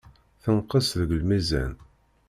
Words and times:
Tenqes 0.41 0.89
deg 0.99 1.11
lmizan. 1.21 1.73